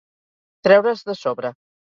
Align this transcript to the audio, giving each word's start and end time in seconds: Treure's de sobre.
Treure's 0.69 1.05
de 1.11 1.17
sobre. 1.21 1.55